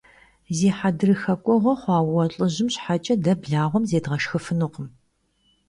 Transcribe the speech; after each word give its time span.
Zi 0.57 0.69
hedrıxe 0.77 1.35
k'ueğue 1.43 1.73
xhua 1.81 1.99
vue 2.07 2.25
lh'ıjım 2.33 2.69
şheç'e 2.75 3.15
de 3.25 3.33
blağuem 3.41 3.83
zêdğeşşxıjjıfınukhım. 3.89 4.87